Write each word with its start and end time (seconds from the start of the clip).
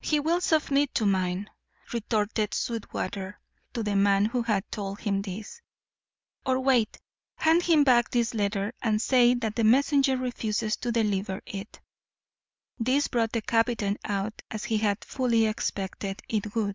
"He 0.00 0.18
will 0.18 0.40
submit 0.40 0.92
to 0.96 1.06
mine," 1.06 1.48
retorted 1.92 2.52
Sweetwater 2.52 3.38
to 3.74 3.84
the 3.84 3.94
man 3.94 4.24
who 4.24 4.42
had 4.42 4.68
told 4.72 4.98
him 4.98 5.22
this. 5.22 5.62
"Or 6.44 6.58
wait; 6.58 6.98
hand 7.36 7.62
him 7.62 7.84
back 7.84 8.10
this 8.10 8.34
letter 8.34 8.72
and 8.82 9.00
say 9.00 9.34
that 9.34 9.54
the 9.54 9.62
messenger 9.62 10.16
refuses 10.16 10.74
to 10.78 10.90
deliver 10.90 11.42
it." 11.46 11.80
This 12.80 13.06
brought 13.06 13.30
the 13.30 13.40
captain 13.40 13.98
out, 14.04 14.42
as 14.50 14.64
he 14.64 14.78
had 14.78 15.04
fully 15.04 15.46
expected 15.46 16.22
it 16.28 16.56
would. 16.56 16.74